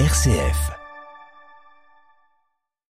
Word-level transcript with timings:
RCF. 0.00 0.72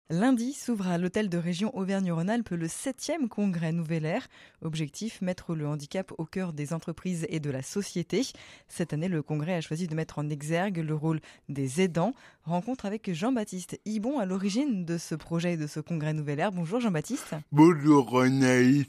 Lundi 0.10 0.54
s'ouvre 0.54 0.88
à 0.88 0.98
l'hôtel 0.98 1.28
de 1.28 1.38
région 1.38 1.76
Auvergne-Rhône-Alpes 1.76 2.52
le 2.52 2.68
7e 2.68 3.28
congrès 3.28 3.74
Nouvelle 3.74 4.06
Air. 4.06 4.26
Objectif, 4.62 5.22
mettre 5.22 5.56
le 5.56 5.68
handicap 5.68 6.14
au 6.18 6.24
cœur 6.24 6.54
des 6.54 6.72
entreprises 6.72 7.26
et 7.28 7.42
de 7.42 7.50
la 7.50 7.62
société. 7.64 8.22
Cette 8.70 8.94
année, 8.94 9.10
le 9.10 9.22
congrès 9.22 9.56
a 9.56 9.62
choisi 9.62 9.88
de 9.88 9.96
mettre 9.96 10.20
en 10.20 10.30
exergue 10.30 10.78
le 10.78 10.96
rôle 10.96 11.20
des 11.50 11.82
aidants. 11.82 12.14
Rencontre 12.46 12.86
avec 12.86 13.12
Jean-Baptiste 13.12 13.78
Ibon 13.84 14.18
à 14.20 14.26
l'origine 14.26 14.86
de 14.86 14.98
ce 14.98 15.16
projet 15.16 15.56
et 15.56 15.58
de 15.58 15.68
ce 15.68 15.82
congrès 15.82 16.14
Nouvelle 16.14 16.40
Air. 16.40 16.54
Bonjour 16.54 16.80
Jean-Baptiste. 16.80 17.36
Bonjour 17.52 18.22
Anaïs. 18.22 18.86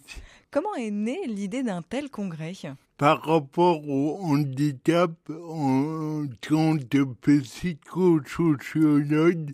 Comment 0.52 0.76
est 0.76 0.92
née 0.92 1.26
l'idée 1.26 1.64
d'un 1.64 1.82
tel 1.82 2.08
congrès? 2.08 2.52
Par 2.98 3.22
rapport 3.24 3.86
au 3.86 4.18
handicap, 4.22 5.12
en 5.28 6.24
tant 6.40 6.78
que 6.78 7.04
psychosociologue, 7.42 9.52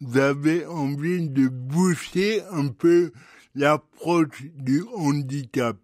j'avais 0.00 0.64
envie 0.66 1.28
de 1.28 1.48
booster 1.48 2.42
un 2.52 2.68
peu 2.68 3.10
l'approche 3.56 4.44
du 4.54 4.84
handicap. 4.94 5.76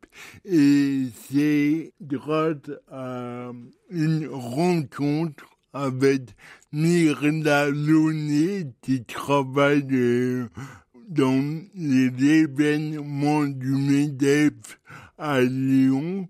Et 0.44 1.06
c'est 1.28 1.92
grâce 2.00 2.70
à 2.92 3.50
une 3.90 4.28
rencontre 4.28 5.50
avec 5.72 6.36
Myrna 6.70 7.70
Launay 7.70 8.68
qui 8.82 9.04
travaille 9.04 9.84
euh, 9.90 10.48
dans 11.08 11.60
les 11.74 12.42
événements 12.42 13.46
du 13.46 13.74
MEDEF 13.74 14.78
à 15.18 15.40
Lyon 15.40 16.28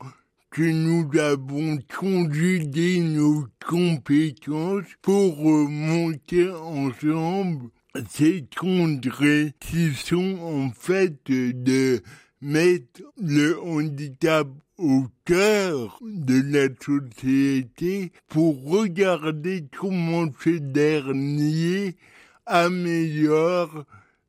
nous 0.62 1.08
avons 1.18 1.78
conjugué 1.98 3.00
nos 3.00 3.46
compétences 3.66 4.84
pour 5.02 5.38
monter 5.68 6.50
ensemble 6.50 7.70
ces 8.08 8.44
congrès 8.56 9.54
qui 9.60 9.94
sont 9.94 10.38
en 10.40 10.70
fait 10.70 11.14
de 11.26 12.02
mettre 12.40 13.02
le 13.20 13.60
handicap 13.60 14.48
au 14.78 15.06
cœur 15.24 15.98
de 16.02 16.40
la 16.52 16.68
société 16.82 18.12
pour 18.28 18.64
regarder 18.64 19.66
comment 19.78 20.26
ce 20.42 20.58
dernier 20.58 21.96
améliore 22.46 23.84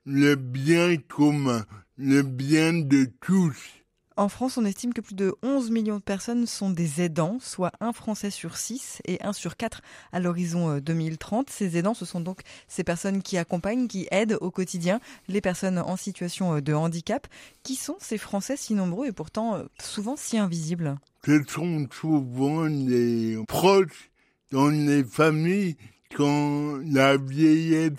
le 0.05 0.35
bien 0.35 0.97
commun, 0.97 1.65
le 1.97 2.21
bien 2.21 2.73
de 2.73 3.07
tous. 3.21 3.80
En 4.21 4.29
France, 4.29 4.59
on 4.59 4.65
estime 4.65 4.93
que 4.93 5.01
plus 5.01 5.15
de 5.15 5.33
11 5.41 5.71
millions 5.71 5.97
de 5.97 6.03
personnes 6.03 6.45
sont 6.45 6.69
des 6.69 7.01
aidants, 7.01 7.39
soit 7.41 7.71
un 7.79 7.91
Français 7.91 8.29
sur 8.29 8.55
6 8.55 9.01
et 9.05 9.17
un 9.23 9.33
sur 9.33 9.57
4 9.57 9.81
à 10.11 10.19
l'horizon 10.19 10.77
2030. 10.77 11.47
Euh, 11.47 11.51
ces 11.51 11.75
aidants, 11.75 11.95
ce 11.95 12.05
sont 12.05 12.21
donc 12.21 12.41
ces 12.67 12.83
personnes 12.83 13.23
qui 13.23 13.39
accompagnent, 13.39 13.87
qui 13.87 14.07
aident 14.11 14.37
au 14.39 14.51
quotidien 14.51 14.99
les 15.27 15.41
personnes 15.41 15.79
en 15.79 15.95
situation 15.95 16.57
euh, 16.57 16.61
de 16.61 16.71
handicap. 16.71 17.25
Qui 17.63 17.73
sont 17.73 17.95
ces 17.99 18.19
Français 18.19 18.57
si 18.57 18.75
nombreux 18.75 19.07
et 19.07 19.11
pourtant 19.11 19.55
euh, 19.55 19.63
souvent 19.81 20.15
si 20.15 20.37
invisibles? 20.37 20.99
Ce 21.25 21.41
sont 21.47 21.87
souvent 21.91 22.65
les 22.65 23.43
proches 23.47 24.11
dans 24.51 24.69
les 24.69 25.03
familles 25.03 25.77
quand 26.15 26.77
la 26.85 27.17
vieillesse 27.17 27.93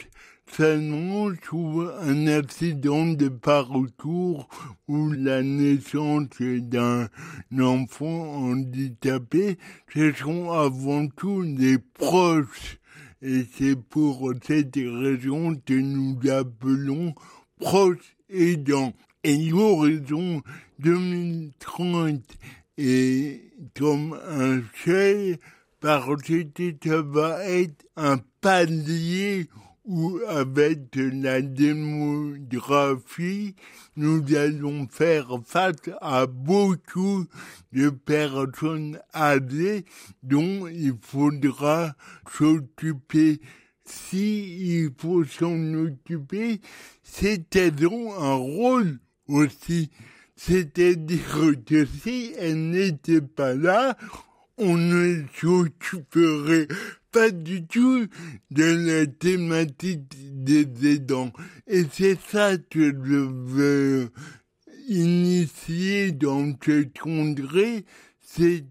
s'annonce 0.55 1.39
ou 1.53 1.83
un 2.00 2.27
accident 2.27 3.06
de 3.06 3.28
parcours 3.28 4.48
ou 4.86 5.12
la 5.12 5.42
naissance 5.42 6.28
d'un 6.41 7.09
enfant 7.59 8.50
handicapé, 8.50 9.59
ce 9.92 10.12
sont 10.12 10.50
avant 10.50 11.09
tout 11.09 11.44
des 11.44 11.78
proches. 11.78 12.78
Et 13.22 13.47
c'est 13.55 13.77
pour 13.77 14.33
cette 14.42 14.77
raison 14.77 15.55
que 15.55 15.75
nous 15.75 16.19
appelons 16.28 17.14
proches 17.59 18.16
aidants. 18.28 18.92
Et 19.25 19.37
l'horizon 19.37 20.43
2030 20.81 22.21
est 22.76 23.53
comme 23.78 24.19
un 24.28 24.60
seuil 24.84 25.38
parce 25.81 26.22
que 26.22 26.75
ça 26.84 27.03
va 27.03 27.44
être 27.49 27.87
un 27.97 28.19
palier 28.41 29.49
où 29.92 30.19
avec 30.26 30.97
la 30.97 31.41
démographie, 31.42 33.54
nous 33.94 34.25
allons 34.34 34.88
faire 34.88 35.38
face 35.44 35.91
à 36.00 36.26
beaucoup 36.26 37.26
de 37.72 37.91
personnes 37.91 38.98
âgées 39.14 39.84
dont 40.22 40.66
il 40.66 40.94
faudra 41.02 41.94
s'occuper. 42.26 43.42
Si 43.84 44.88
faut 44.98 45.25
s'en 45.25 45.75
occuper, 45.75 46.62
c'est 47.02 47.54
un 47.56 48.34
rôle 48.34 48.98
aussi. 49.28 49.91
C'est-à-dire 50.36 51.52
que 51.66 51.84
si 51.84 52.32
elle 52.38 52.70
n'était 52.70 53.20
pas 53.20 53.54
là, 53.54 53.98
on 54.56 54.78
ne 54.78 55.25
s'occuperait 55.34 56.69
pas 57.12 57.31
du 57.31 57.67
tout 57.67 58.06
de 58.50 58.65
la 58.65 59.06
thématique 59.06 60.17
des 60.33 60.67
aidants. 60.95 61.31
Et 61.67 61.84
c'est 61.93 62.19
ça 62.31 62.56
que 62.56 62.87
je 62.87 63.28
veux 63.45 64.11
initier 64.89 66.12
dans 66.12 66.55
ce 66.65 66.84
congrès, 66.99 67.84
c'est 68.21 68.65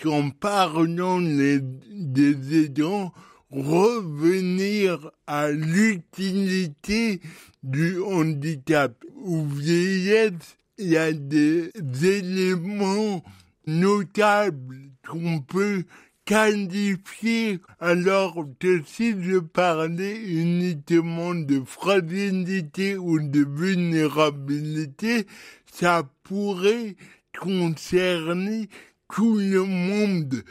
qu'en 0.00 0.30
parlant 0.30 1.20
des 1.20 2.64
aidants, 2.64 3.12
revenir 3.50 5.10
à 5.26 5.50
l'utilité 5.50 7.20
du 7.64 8.00
handicap 8.00 8.94
ou 9.16 9.44
vieillesse. 9.44 10.56
Il 10.78 10.90
y 10.90 10.96
a 10.96 11.12
des 11.12 11.72
éléments 12.04 13.24
notables 13.66 14.78
qu'on 15.06 15.40
peut 15.40 15.84
qualifié 16.28 17.58
alors 17.80 18.36
que 18.60 18.82
si 18.84 19.14
je 19.18 19.38
parlais 19.38 20.14
uniquement 20.14 21.34
de 21.34 21.62
fragilité 21.64 22.98
ou 22.98 23.18
de 23.18 23.46
vulnérabilité, 23.48 25.26
ça 25.72 26.02
pourrait 26.24 26.96
concerner 27.40 28.68
tout 29.10 29.38
le 29.38 29.64
monde. 29.64 30.44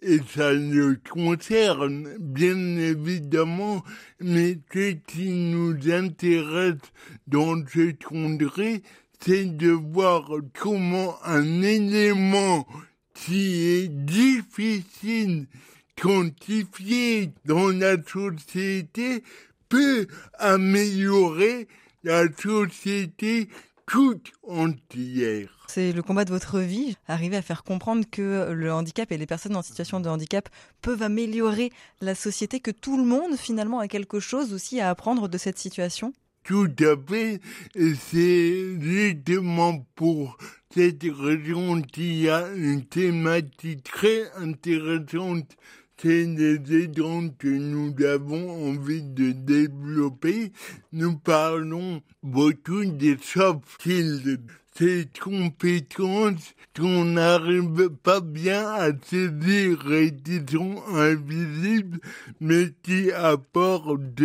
Et 0.00 0.20
ça 0.32 0.52
le 0.52 0.96
concerne, 1.10 2.08
bien 2.20 2.76
évidemment, 2.76 3.82
mais 4.20 4.56
ce 4.72 4.92
qui 5.08 5.30
nous 5.30 5.90
intéresse 5.90 6.92
dans 7.26 7.56
ce 7.66 7.90
congrès, 8.04 8.80
c'est 9.18 9.46
de 9.46 9.70
voir 9.70 10.30
comment 10.54 11.16
un 11.24 11.62
élément 11.62 12.64
qui 13.16 13.66
est 13.66 13.88
difficile 13.88 15.46
quantifier 16.00 17.32
dans 17.44 17.68
la 17.68 17.96
société 18.02 19.24
peut 19.68 20.06
améliorer 20.38 21.66
la 22.04 22.26
société 22.32 23.48
toute 23.86 24.32
entière. 24.46 25.66
C'est 25.68 25.92
le 25.92 26.02
combat 26.02 26.24
de 26.24 26.30
votre 26.30 26.60
vie, 26.60 26.96
arriver 27.08 27.36
à 27.36 27.42
faire 27.42 27.64
comprendre 27.64 28.04
que 28.10 28.52
le 28.52 28.72
handicap 28.72 29.10
et 29.10 29.16
les 29.16 29.26
personnes 29.26 29.56
en 29.56 29.62
situation 29.62 30.00
de 30.00 30.08
handicap 30.08 30.48
peuvent 30.82 31.02
améliorer 31.02 31.72
la 32.00 32.14
société, 32.14 32.60
que 32.60 32.70
tout 32.70 32.96
le 32.96 33.04
monde 33.04 33.36
finalement 33.36 33.78
a 33.78 33.88
quelque 33.88 34.20
chose 34.20 34.52
aussi 34.52 34.80
à 34.80 34.90
apprendre 34.90 35.28
de 35.28 35.38
cette 35.38 35.58
situation 35.58 36.12
tout 36.46 36.70
à 36.80 36.94
fait. 37.08 37.40
C'est 37.74 38.80
justement 38.80 39.86
pour 39.94 40.38
cette 40.72 41.02
raison 41.02 41.82
qu'il 41.82 42.22
y 42.22 42.28
a 42.28 42.48
une 42.54 42.84
thématique 42.84 43.84
très 43.84 44.30
intéressante 44.36 45.56
c'est 45.98 46.26
les 46.26 46.82
aidants 46.82 47.30
que 47.38 47.48
nous 47.48 47.94
avons 48.04 48.68
envie 48.68 49.02
de 49.02 49.32
développer. 49.32 50.52
Nous 50.92 51.16
parlons 51.16 52.02
beaucoup 52.22 52.84
des 52.84 53.16
soft 53.22 53.62
skills, 53.80 54.36
ces 54.76 55.06
compétences 55.22 56.54
qu'on 56.76 57.04
n'arrive 57.04 57.88
pas 58.02 58.20
bien 58.20 58.68
à 58.68 58.90
saisir 58.92 59.92
et 59.92 60.14
qui 60.14 60.40
sont 60.50 60.82
invisibles, 60.92 61.98
mais 62.40 62.72
qui 62.82 63.10
apportent 63.12 64.22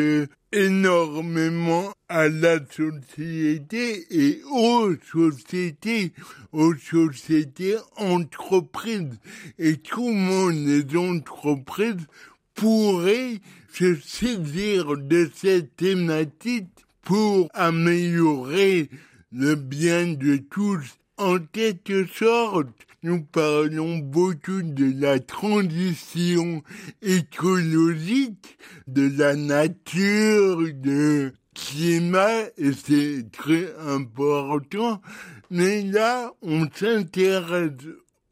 énormément 0.51 1.93
à 2.09 2.27
la 2.27 2.59
société 2.69 4.05
et 4.09 4.41
aux 4.51 4.93
sociétés, 5.11 6.11
aux 6.51 6.75
sociétés 6.75 7.77
entreprises. 7.95 9.17
Et 9.57 9.77
comment 9.77 10.49
les 10.49 10.97
entreprises 10.97 12.07
pourraient 12.53 13.39
se 13.71 13.95
saisir 13.95 14.97
de 14.97 15.29
cette 15.33 15.77
thématique 15.77 16.67
pour 17.01 17.47
améliorer 17.53 18.89
le 19.31 19.55
bien 19.55 20.07
de 20.13 20.37
tous 20.37 20.97
En 21.17 21.37
quelque 21.37 22.07
sorte, 22.07 22.67
nous 23.03 23.21
parlons 23.21 23.99
beaucoup 23.99 24.63
de 24.63 24.99
la 24.99 25.19
transition 25.19 26.63
écologique, 27.01 28.57
de 28.87 29.11
la 29.17 29.35
nature, 29.35 30.63
de 30.73 31.31
climat, 31.53 32.41
et 32.57 32.71
c'est 32.73 33.25
très 33.31 33.73
important. 33.79 35.01
Mais 35.49 35.83
là, 35.83 36.31
on 36.41 36.67
s'intéresse 36.73 37.71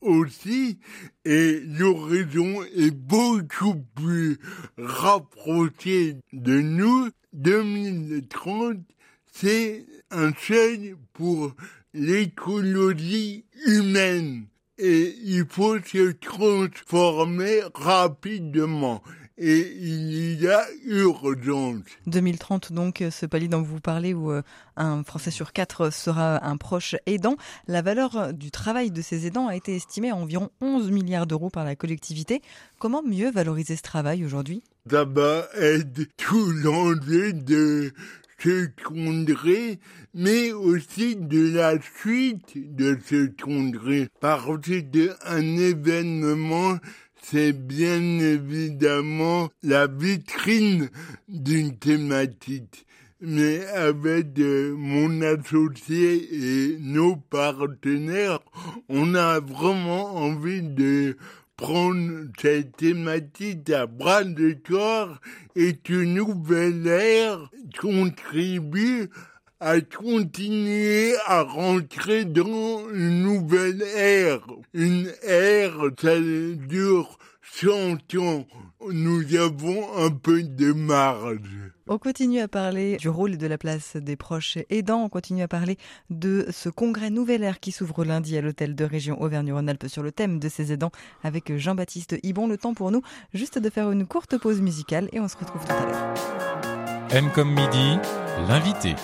aussi, 0.02 0.80
et 1.26 1.60
l'horizon 1.60 2.64
est 2.76 2.96
beaucoup 2.96 3.76
plus 3.96 4.40
rapproché 4.78 6.16
de 6.34 6.60
nous. 6.60 7.10
2030, 7.34 8.78
c'est 9.40 9.86
un 10.12 10.32
seuil 10.38 10.96
pour 11.14 11.54
l'écologie 11.94 13.46
humaine 13.66 14.48
et 14.78 15.16
il 15.24 15.46
faut 15.50 15.78
se 15.80 16.12
transformer 16.12 17.62
rapidement 17.74 19.02
et 19.40 19.74
il 19.80 20.42
y 20.42 20.48
a 20.50 20.66
urgence. 20.84 21.84
2030 22.08 22.74
donc, 22.74 23.04
ce 23.10 23.26
palier 23.26 23.48
dont 23.48 23.62
vous 23.62 23.80
parlez 23.80 24.14
où 24.14 24.32
euh, 24.32 24.42
un 24.76 25.04
Français 25.04 25.32
sur 25.32 25.54
quatre 25.54 25.92
sera 25.92 26.46
un 26.46 26.58
proche 26.58 26.96
aidant. 27.06 27.38
La 27.68 27.82
valeur 27.82 28.34
du 28.34 28.52
travail 28.52 28.92
de 28.92 29.02
ces 29.02 29.26
aidants 29.26 29.48
a 29.48 29.56
été 29.56 29.76
estimée 29.76 30.10
à 30.10 30.16
environ 30.16 30.50
11 30.60 30.92
milliards 30.92 31.26
d'euros 31.26 31.50
par 31.50 31.64
la 31.64 31.78
collectivité. 31.78 32.42
Comment 32.80 33.02
mieux 33.02 33.32
valoriser 33.32 33.78
ce 33.78 33.82
travail 33.82 34.26
aujourd'hui? 34.26 34.62
Va 34.86 35.48
être 35.56 36.02
tout 36.18 36.52
l'enjeu 36.52 37.32
de 37.32 37.94
congrès, 38.84 39.80
mais 40.14 40.52
aussi 40.52 41.16
de 41.16 41.56
la 41.56 41.76
suite 41.82 42.76
de 42.76 42.98
congrès, 43.42 44.10
parce 44.20 44.60
que 44.62 45.10
un 45.26 45.58
événement 45.58 46.78
c'est 47.22 47.54
bien 47.54 48.20
évidemment 48.20 49.50
la 49.64 49.88
vitrine 49.88 50.90
d'une 51.28 51.78
thématique. 51.78 52.86
Mais 53.22 53.66
avec 53.68 54.40
euh, 54.40 54.74
mon 54.78 55.22
associé 55.22 56.30
et 56.32 56.78
nos 56.80 57.18
partenaires, 57.18 58.40
on 58.88 59.14
a 59.14 59.42
vraiment 59.42 60.16
envie 60.16 60.62
de 60.62 61.18
prendre 61.60 62.30
cette 62.42 62.78
thématique 62.78 63.70
à 63.70 63.86
bras 63.86 64.24
de 64.24 64.56
corps 64.66 65.20
et 65.58 65.78
une 65.90 66.14
nouvelle 66.14 66.88
ère 66.88 67.52
contribue 67.82 69.10
à 69.60 69.82
continuer 69.82 71.16
à 71.26 71.42
rentrer 71.42 72.24
dans 72.24 72.90
une 72.94 73.24
nouvelle 73.24 73.82
ère. 73.82 74.48
Une 74.74 75.12
ère, 75.24 75.90
ça 76.02 76.18
dure 76.18 77.20
100 77.54 78.16
ans. 78.18 78.46
Nous 78.92 79.36
avons 79.36 79.98
un 79.98 80.12
peu 80.12 80.44
de 80.44 80.72
marge. 80.72 81.40
On 81.88 81.98
continue 81.98 82.40
à 82.40 82.48
parler 82.48 82.98
du 82.98 83.10
rôle 83.10 83.34
et 83.34 83.38
de 83.38 83.48
la 83.48 83.58
place 83.58 83.96
des 83.98 84.16
proches 84.16 84.58
aidants. 84.70 85.04
On 85.04 85.10
continue 85.10 85.42
à 85.42 85.48
parler 85.48 85.78
de 86.10 86.46
ce 86.52 86.70
congrès 86.70 87.10
Nouvelle 87.10 87.44
Ère 87.44 87.60
qui 87.60 87.72
s'ouvre 87.72 88.06
lundi 88.06 88.38
à 88.38 88.42
l'hôtel 88.42 88.76
de 88.76 88.86
région 88.86 89.22
Auvergne-Rhône-Alpes 89.22 89.88
sur 89.88 90.04
le 90.04 90.12
thème 90.12 90.40
de 90.40 90.50
ces 90.50 90.72
aidants 90.72 90.92
avec 91.24 91.56
Jean-Baptiste 91.58 92.18
Ibon. 92.24 92.48
Le 92.48 92.58
temps 92.58 92.74
pour 92.74 92.92
nous 92.92 93.02
juste 93.34 93.60
de 93.60 93.70
faire 93.70 93.92
une 93.92 94.06
courte 94.06 94.38
pause 94.38 94.62
musicale 94.62 95.10
et 95.12 95.20
on 95.20 95.28
se 95.28 95.38
retrouve 95.38 95.66
tout 95.66 95.74
à 95.74 95.86
l'heure. 95.86 96.14
M 97.12 97.30
comme 97.34 97.50
midi, 97.54 97.98
l'invité. 98.48 98.96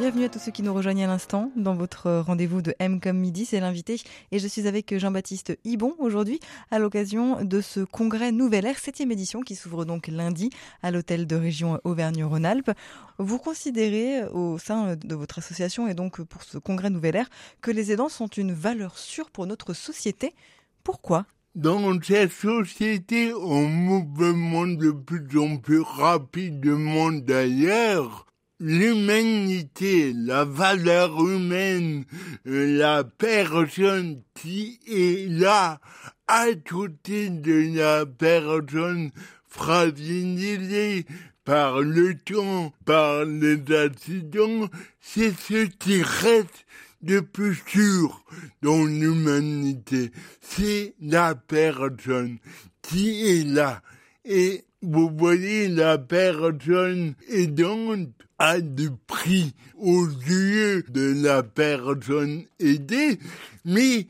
Bienvenue 0.00 0.24
à 0.24 0.28
tous 0.30 0.38
ceux 0.38 0.50
qui 0.50 0.62
nous 0.62 0.72
rejoignent 0.72 1.04
à 1.04 1.08
l'instant 1.08 1.52
dans 1.56 1.74
votre 1.74 2.10
rendez-vous 2.10 2.62
de 2.62 2.74
M 2.78 3.02
comme 3.02 3.18
midi, 3.18 3.44
c'est 3.44 3.60
l'invité 3.60 4.00
et 4.32 4.38
je 4.38 4.48
suis 4.48 4.66
avec 4.66 4.96
Jean-Baptiste 4.96 5.58
Ibon 5.64 5.94
aujourd'hui 5.98 6.40
à 6.70 6.78
l'occasion 6.78 7.44
de 7.44 7.60
ce 7.60 7.80
congrès 7.80 8.32
Nouvelle 8.32 8.64
Air 8.64 8.76
7e 8.76 9.12
édition 9.12 9.42
qui 9.42 9.56
s'ouvre 9.56 9.84
donc 9.84 10.06
lundi 10.08 10.48
à 10.82 10.90
l'hôtel 10.90 11.26
de 11.26 11.36
région 11.36 11.78
Auvergne-Rhône-Alpes. 11.84 12.70
Vous 13.18 13.36
considérez 13.36 14.24
au 14.32 14.56
sein 14.56 14.96
de 14.96 15.14
votre 15.14 15.36
association 15.36 15.86
et 15.86 15.92
donc 15.92 16.22
pour 16.22 16.44
ce 16.44 16.56
congrès 16.56 16.88
Nouvelle 16.88 17.16
Air 17.16 17.28
que 17.60 17.70
les 17.70 17.92
aidants 17.92 18.08
sont 18.08 18.28
une 18.28 18.54
valeur 18.54 18.96
sûre 18.96 19.30
pour 19.30 19.46
notre 19.46 19.74
société. 19.74 20.34
Pourquoi? 20.82 21.26
Dans 21.54 22.00
cette 22.00 22.32
société 22.32 23.34
en 23.34 23.64
mouvement 23.64 24.66
de 24.66 24.92
plus 24.92 25.38
en 25.38 25.58
plus 25.58 25.82
rapidement 25.82 27.12
d'ailleurs, 27.12 28.24
l'humanité, 28.60 30.12
la 30.14 30.44
valeur 30.44 31.18
humaine, 31.26 32.04
euh, 32.46 32.78
la 32.78 33.02
personne 33.04 34.22
qui 34.34 34.78
est 34.86 35.28
là 35.28 35.80
à 36.28 36.46
côté 36.68 37.30
de 37.30 37.74
la 37.76 38.06
personne 38.06 39.10
fragilisée 39.48 41.06
par 41.44 41.80
le 41.80 42.14
temps, 42.16 42.72
par 42.84 43.24
les 43.24 43.60
accidents, 43.74 44.68
c'est 45.00 45.32
ce 45.32 45.64
qui 45.64 46.02
reste 46.02 46.66
de 47.02 47.20
plus 47.20 47.60
sûr 47.66 48.24
dans 48.62 48.84
l'humanité. 48.84 50.12
C'est 50.42 50.94
la 51.00 51.34
personne 51.34 52.38
qui 52.82 53.26
est 53.26 53.44
là. 53.44 53.82
Et 54.24 54.64
vous 54.82 55.10
voyez, 55.16 55.68
la 55.68 55.98
personne 55.98 57.14
aidante 57.28 58.10
a 58.40 58.58
du 58.62 58.88
prix 59.06 59.52
aux 59.76 60.08
yeux 60.08 60.82
de 60.88 61.22
la 61.22 61.42
personne 61.42 62.46
aidée, 62.58 63.18
mais 63.66 64.06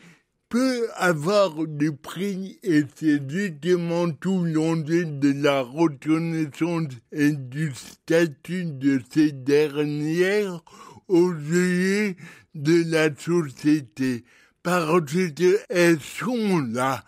peut 0.49 0.89
avoir 0.95 1.67
du 1.67 1.93
prix 1.93 2.59
et 2.63 2.83
c'est 2.95 3.29
justement 3.29 4.09
tout 4.11 4.45
l'enjeu 4.45 5.05
de 5.05 5.33
la 5.43 5.63
reconnaissance 5.63 6.93
et 7.11 7.33
du 7.33 7.73
statut 7.75 8.67
de 8.67 9.01
ces 9.13 9.33
dernières 9.33 10.63
aux 11.09 11.33
yeux 11.33 12.15
de 12.55 12.85
la 12.89 13.13
société. 13.15 14.25
Parce 14.63 15.03
qu'elles 15.35 16.01
sont 16.01 16.59
là 16.73 17.03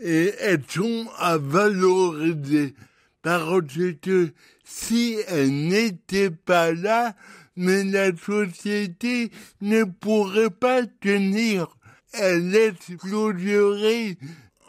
et 0.00 0.32
elles 0.40 0.64
sont 0.68 1.06
à 1.18 1.38
valoriser. 1.38 2.74
Parce 3.22 3.62
que 4.02 4.32
si 4.66 5.16
elles 5.28 5.68
n'étaient 5.68 6.30
pas 6.30 6.72
là, 6.72 7.14
mais 7.54 7.84
la 7.84 8.14
société 8.14 9.30
ne 9.60 9.84
pourrait 9.84 10.50
pas 10.50 10.84
tenir. 10.84 11.78
Elle 12.12 12.54
exploserait 12.54 14.18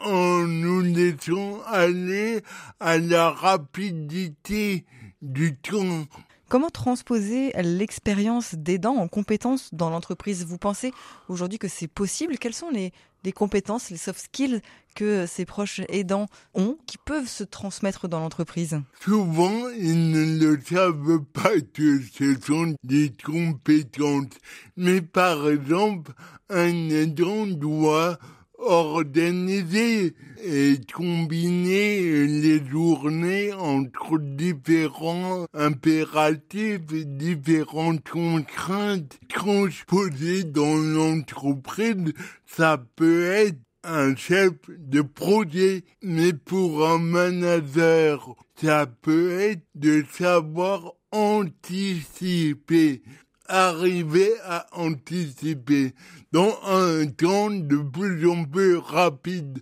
en 0.00 0.44
nous 0.44 0.80
laissant 0.80 1.60
aller 1.66 2.42
à 2.78 2.98
la 2.98 3.30
rapidité 3.30 4.84
du 5.20 5.56
temps. 5.56 6.06
Comment 6.48 6.70
transposer 6.70 7.52
l'expérience 7.62 8.54
d'aidant 8.54 8.96
en 8.96 9.06
compétences 9.06 9.68
dans 9.74 9.90
l'entreprise? 9.90 10.46
Vous 10.46 10.56
pensez 10.56 10.94
aujourd'hui 11.28 11.58
que 11.58 11.68
c'est 11.68 11.88
possible? 11.88 12.38
Quelles 12.38 12.54
sont 12.54 12.70
les, 12.70 12.92
compétences, 13.32 13.90
les 13.90 13.98
soft 13.98 14.18
skills 14.18 14.62
que 14.94 15.26
ces 15.26 15.44
proches 15.44 15.82
aidants 15.90 16.24
ont 16.54 16.78
qui 16.86 16.96
peuvent 16.96 17.28
se 17.28 17.44
transmettre 17.44 18.08
dans 18.08 18.20
l'entreprise? 18.20 18.80
Souvent, 18.98 19.68
ils 19.78 20.10
ne 20.10 20.46
le 20.46 20.58
savent 20.62 21.20
pas 21.34 21.60
que 21.74 22.00
ce 22.00 22.34
sont 22.40 22.74
des 22.82 23.12
compétences. 23.22 24.32
Mais 24.78 25.02
par 25.02 25.50
exemple, 25.50 26.12
un 26.48 26.88
aidant 26.88 27.46
doit 27.46 28.18
organiser 28.58 30.14
et 30.44 30.74
combiner 30.92 32.26
les 32.26 32.64
journées 32.64 33.52
entre 33.52 34.18
différents 34.18 35.46
impératifs 35.54 36.92
et 36.92 37.04
différentes 37.04 38.08
contraintes 38.08 39.18
transposées 39.28 40.44
dans 40.44 40.76
l'entreprise. 40.76 42.12
Ça 42.46 42.84
peut 42.96 43.30
être 43.30 43.58
un 43.84 44.14
chef 44.16 44.52
de 44.68 45.02
projet, 45.02 45.84
mais 46.02 46.32
pour 46.32 46.86
un 46.86 46.98
manager, 46.98 48.34
ça 48.60 48.86
peut 48.86 49.38
être 49.40 49.62
de 49.74 50.04
savoir 50.12 50.94
anticiper 51.12 53.02
arriver 53.48 54.32
à 54.44 54.66
anticiper 54.72 55.94
dans 56.32 56.58
un 56.66 57.06
temps 57.06 57.50
de 57.50 57.76
plus 57.78 58.28
en 58.28 58.44
plus 58.44 58.76
rapide. 58.76 59.60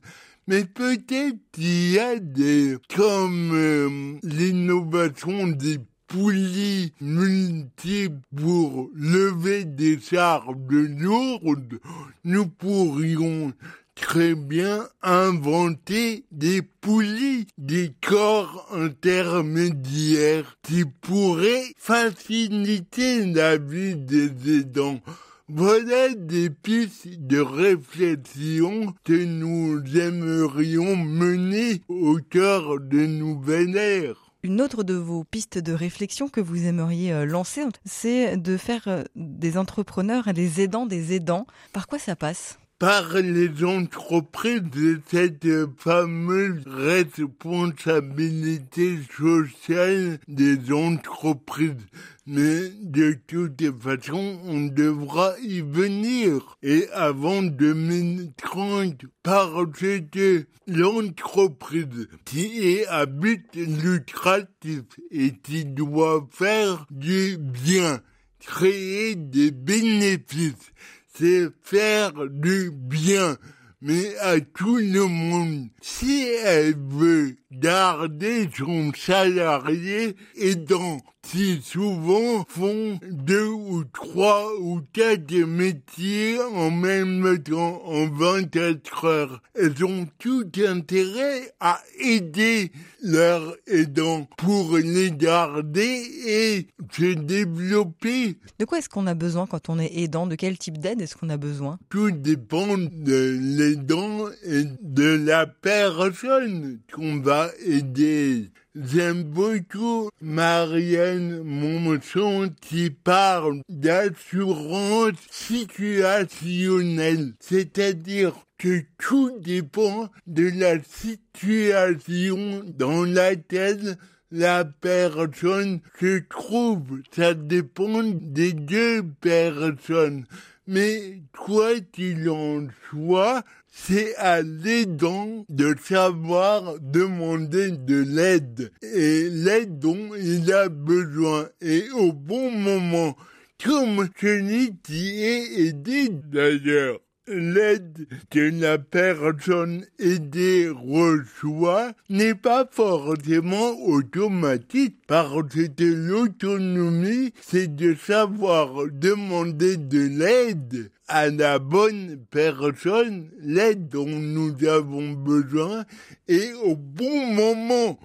Mais 0.49 0.65
peut-être 0.65 1.39
qu'il 1.53 1.93
y 1.93 1.99
a 1.99 2.19
des, 2.19 2.77
comme 2.95 3.51
euh, 3.53 4.19
l'innovation 4.23 5.49
des 5.49 5.79
poulies 6.07 6.93
multiples 7.01 8.21
pour 8.37 8.91
lever 8.95 9.65
des 9.65 9.99
charges 10.01 10.55
lourdes, 10.69 11.81
nous 12.25 12.47
pourrions 12.47 13.53
très 13.97 14.35
bien 14.35 14.87
inventer 15.03 16.25
des 16.31 16.63
poulies, 16.63 17.47
des 17.59 17.93
corps 18.07 18.69
intermédiaires 18.73 20.57
qui 20.63 20.85
pourraient 20.85 21.73
faciliter 21.77 23.27
la 23.27 23.57
vie 23.57 23.97
des 23.97 24.61
aidants. 24.61 25.01
Voilà 25.49 26.15
des 26.15 26.51
pistes 26.51 27.09
de 27.21 27.41
réflexion 27.41 28.95
que 29.05 29.25
nous 29.25 29.81
aimerions 29.97 30.97
mener 30.97 31.83
au 31.89 32.19
cœur 32.19 32.81
de 32.81 33.07
nouvelle 33.07 33.77
ère. 33.77 34.33
Une 34.43 34.61
autre 34.61 34.85
de 34.85 34.95
vos 34.95 35.25
pistes 35.25 35.59
de 35.59 35.73
réflexion 35.73 36.29
que 36.29 36.41
vous 36.41 36.67
aimeriez 36.67 37.13
euh, 37.13 37.25
lancer, 37.25 37.63
c'est 37.85 38.37
de 38.37 38.57
faire 38.57 38.87
euh, 38.87 39.03
des 39.17 39.59
entrepreneurs 39.59 40.33
des 40.33 40.61
aidants 40.61 40.87
des 40.87 41.15
aidants. 41.15 41.47
Par 41.73 41.89
quoi 41.89 41.99
ça 41.99 42.15
passe? 42.15 42.59
Par 42.79 43.15
les 43.15 43.65
entreprises 43.65 44.63
de 44.63 45.01
cette 45.11 45.49
fameuse 45.79 46.63
responsabilité 46.67 48.99
sociale 49.17 50.19
des 50.29 50.71
entreprises. 50.73 51.87
Mais 52.27 52.69
de 52.83 53.19
toute 53.27 53.65
façon, 53.81 54.39
on 54.45 54.67
devra 54.67 55.33
y 55.41 55.63
venir. 55.63 56.59
Et 56.63 56.87
avant 56.93 57.43
2030, 57.43 59.07
parce 59.23 59.81
que 60.13 60.45
l'entreprise 60.67 62.09
qui 62.25 62.69
est 62.69 62.87
à 62.89 63.07
but 63.07 63.47
lucratif 63.55 64.83
et 65.11 65.33
qui 65.33 65.65
doit 65.65 66.29
faire 66.31 66.87
du 66.91 67.39
bien, 67.39 68.03
créer 68.41 69.15
des 69.15 69.53
bénéfices, 69.53 70.73
c'est 71.19 71.49
faire 71.63 72.13
du 72.29 72.71
bien, 72.71 73.37
mais 73.81 74.17
à 74.19 74.41
tout 74.41 74.77
le 74.77 75.07
monde. 75.07 75.69
Si 75.81 76.27
elle 76.45 76.77
veut 76.77 77.37
garder 77.53 78.49
son 78.57 78.93
salarié 78.95 80.17
aidant 80.37 80.99
qui 81.31 81.61
souvent 81.63 82.45
font 82.49 82.99
deux 83.11 83.49
ou 83.49 83.85
trois 83.85 84.49
ou 84.61 84.81
quatre 84.93 85.35
métiers 85.35 86.39
en 86.41 86.71
même 86.71 87.39
temps 87.43 87.83
en 87.85 88.09
24 88.09 89.05
heures. 89.05 89.43
Elles 89.55 89.85
ont 89.85 90.07
tout 90.19 90.47
intérêt 90.67 91.53
à 91.61 91.81
aider 92.01 92.71
leurs 93.03 93.57
aidants 93.67 94.29
pour 94.37 94.77
les 94.77 95.11
garder 95.11 96.03
et 96.27 96.67
se 96.93 97.15
développer. 97.15 98.39
De 98.59 98.65
quoi 98.65 98.79
est-ce 98.79 98.89
qu'on 98.89 99.07
a 99.07 99.15
besoin 99.15 99.47
quand 99.47 99.69
on 99.69 99.79
est 99.79 99.99
aidant? 99.99 100.27
De 100.27 100.37
quel 100.37 100.59
type 100.59 100.79
d'aide 100.79 101.01
est-ce 101.01 101.17
qu'on 101.17 101.31
a 101.31 101.37
besoin? 101.37 101.79
Tout 101.91 102.11
dépend 102.11 102.79
de 102.79 103.39
l'aidant 103.41 104.29
et 104.45 104.65
de 104.81 105.09
la 105.27 105.47
personne 105.47 106.79
qu'on 106.93 107.21
va 107.21 107.51
aider. 107.65 108.51
J'aime 108.79 109.23
beaucoup 109.23 110.11
Marianne 110.21 111.43
Monson 111.45 112.51
qui 112.61 112.91
parle 112.91 113.63
d'assurance 113.71 115.15
situationnelle, 115.31 117.33
c'est-à-dire 117.41 118.35
que 118.59 118.83
tout 118.99 119.33
dépend 119.41 120.11
de 120.27 120.51
la 120.55 120.83
situation 120.83 122.65
dans 122.67 123.05
laquelle 123.05 123.97
la 124.31 124.65
personne 124.65 125.81
se 126.01 126.21
trouve. 126.29 127.01
Ça 127.15 127.35
dépend 127.35 128.03
des 128.05 128.53
deux 128.53 129.03
personnes. 129.21 130.25
Mais 130.67 131.23
quoi 131.33 131.79
qu'il 131.93 132.29
en 132.29 132.67
soit, 132.91 133.45
c'est 133.71 134.17
à 134.17 134.43
l'aidant 134.43 135.45
de 135.49 135.77
savoir 135.81 136.81
demander 136.81 137.71
de 137.71 138.03
l'aide 138.03 138.73
et 138.83 139.29
l'aide 139.31 139.79
dont 139.79 140.11
il 140.17 140.53
a 140.53 140.69
besoin 140.69 141.49
et 141.61 141.89
au 141.91 142.13
bon 142.13 142.51
moment, 142.51 143.17
comme 143.65 144.09
celui 144.21 144.77
qui 144.83 145.23
est 145.23 145.69
aidé 145.69 146.09
d'ailleurs 146.09 146.99
l'aide 147.29 148.07
que 148.31 148.61
la 148.61 148.79
personne 148.79 149.85
aidée 149.99 150.69
reçoit 150.69 151.93
n'est 152.09 152.35
pas 152.35 152.69
forcément 152.71 153.73
automatique 153.87 154.97
parce 155.07 155.43
que 155.55 155.85
l'autonomie, 155.85 157.33
c'est 157.41 157.75
de 157.75 157.95
savoir 157.95 158.87
demander 158.93 159.77
de 159.77 160.01
l'aide 160.01 160.91
à 161.09 161.29
la 161.31 161.59
bonne 161.59 162.19
personne, 162.31 163.31
l'aide 163.41 163.89
dont 163.89 164.07
nous 164.07 164.65
avons 164.65 165.13
besoin 165.13 165.85
et 166.29 166.53
au 166.65 166.77
bon 166.77 167.33
moment. 167.33 167.99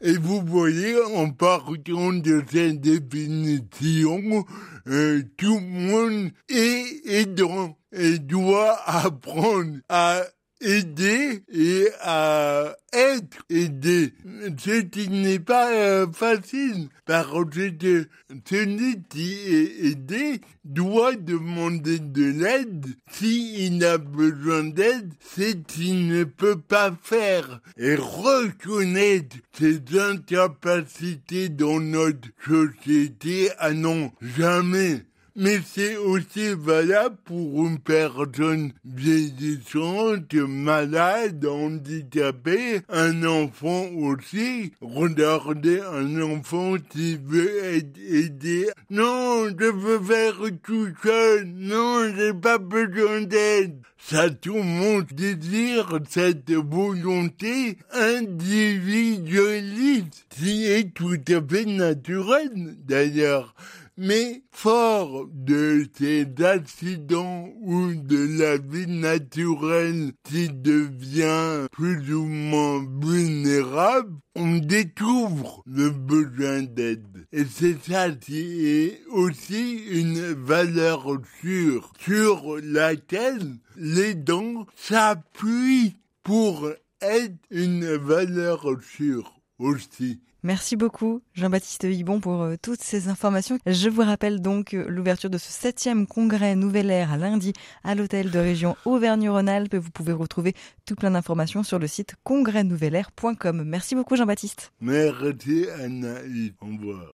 Et 0.00 0.16
vous 0.16 0.42
voyez, 0.42 0.94
en 1.16 1.30
partant 1.30 2.12
de 2.12 2.42
cette 2.48 2.80
définition, 2.80 4.44
euh, 4.86 5.22
tout 5.36 5.58
le 5.58 5.60
monde 5.60 6.30
est 6.48 7.04
aidant 7.04 7.77
et 7.92 8.18
doit 8.18 8.78
apprendre 8.86 9.78
à 9.88 10.22
aider 10.60 11.42
et 11.52 11.88
à 12.00 12.76
être 12.92 13.44
aidé. 13.48 14.12
Ce 14.58 14.80
qui 14.80 15.08
n'est 15.08 15.38
pas 15.38 15.72
euh, 15.72 16.06
facile 16.12 16.88
parce 17.04 17.30
que 17.78 18.08
celui 18.48 19.02
qui 19.08 19.32
est 19.32 19.86
aidé 19.86 20.40
doit 20.64 21.14
demander 21.14 21.98
de 21.98 22.24
l'aide. 22.24 22.86
S'il 23.10 23.84
a 23.84 23.98
besoin 23.98 24.64
d'aide, 24.64 25.12
c'est 25.20 25.62
qu'il 25.66 26.08
ne 26.08 26.24
peut 26.24 26.60
pas 26.60 26.92
faire 27.02 27.60
et 27.76 27.94
reconnaître 27.94 29.36
ses 29.52 29.80
incapacités 29.98 31.48
dans 31.48 31.80
notre 31.80 32.28
société. 32.46 33.50
Ah 33.58 33.72
non, 33.72 34.12
jamais 34.20 35.02
mais 35.38 35.60
c'est 35.64 35.96
aussi 35.96 36.52
valable 36.52 37.16
pour 37.24 37.64
une 37.64 37.78
personne 37.78 38.72
vieillissante, 38.84 40.34
malade, 40.34 41.46
handicapée, 41.46 42.80
un 42.88 43.24
enfant 43.24 43.86
aussi. 43.94 44.72
Regardez 44.80 45.80
un 45.80 46.20
enfant 46.22 46.74
qui 46.90 47.16
veut 47.24 47.76
être 47.76 48.00
aidé. 48.10 48.68
Non, 48.90 49.48
je 49.48 49.66
veux 49.66 50.00
faire 50.00 50.40
tout 50.64 50.88
seul. 51.04 51.46
Non, 51.46 52.12
j'ai 52.16 52.34
pas 52.34 52.58
besoin 52.58 53.20
d'aide. 53.20 53.76
Ça 53.96 54.28
tout 54.30 54.54
le 54.54 54.64
monde 54.64 55.06
désire 55.12 56.00
cette 56.08 56.50
volonté 56.50 57.78
individualiste 57.92 60.26
qui 60.30 60.64
est 60.64 60.92
tout 60.94 61.20
à 61.28 61.40
fait 61.46 61.66
naturelle 61.66 62.74
d'ailleurs 62.86 63.54
mais 63.98 64.44
fort 64.52 65.26
de 65.32 65.84
ces 65.98 66.24
accidents 66.44 67.48
ou 67.60 67.94
de 67.96 68.38
la 68.38 68.56
vie 68.56 68.86
naturelle 68.86 70.12
qui 70.22 70.48
devient 70.48 71.66
plus 71.72 72.14
ou 72.14 72.24
moins 72.24 72.86
vulnérable, 73.02 74.14
on 74.36 74.58
découvre 74.58 75.64
le 75.66 75.90
besoin 75.90 76.62
d'aide. 76.62 77.26
Et 77.32 77.44
c'est 77.44 77.76
ça 77.82 78.10
qui 78.12 78.68
est 78.68 79.00
aussi 79.10 79.84
une 79.90 80.32
valeur 80.32 81.20
sûre 81.40 81.92
sur 81.98 82.56
laquelle 82.62 83.56
les 83.76 84.14
dents 84.14 84.64
s'appuient 84.76 85.96
pour 86.22 86.70
être 87.00 87.36
une 87.50 87.96
valeur 87.96 88.64
sûre 88.80 89.40
aussi. 89.58 90.20
Merci 90.42 90.76
beaucoup 90.76 91.20
Jean-Baptiste 91.34 91.84
Hibon 91.84 92.20
pour 92.20 92.42
euh, 92.42 92.54
toutes 92.60 92.80
ces 92.80 93.08
informations. 93.08 93.58
Je 93.66 93.88
vous 93.88 94.02
rappelle 94.02 94.40
donc 94.40 94.72
euh, 94.74 94.84
l'ouverture 94.88 95.30
de 95.30 95.38
ce 95.38 95.50
septième 95.50 96.06
congrès 96.06 96.54
Nouvelle 96.54 96.90
Air 96.90 97.12
à 97.12 97.16
lundi 97.16 97.52
à 97.82 97.94
l'hôtel 97.94 98.30
de 98.30 98.38
région 98.38 98.76
Auvergne-Rhône-Alpes. 98.84 99.74
Vous 99.74 99.90
pouvez 99.90 100.12
retrouver 100.12 100.54
tout 100.86 100.94
plein 100.94 101.10
d'informations 101.10 101.62
sur 101.62 101.78
le 101.78 101.86
site 101.86 102.14
congrèsnouvelair.com. 102.24 103.64
Merci 103.64 103.94
beaucoup 103.94 104.16
Jean-Baptiste. 104.16 104.72
Merci 104.80 105.66
Anna. 105.80 106.14
Au 106.60 106.66
revoir. 106.66 107.12